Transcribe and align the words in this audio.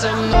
some 0.00 0.37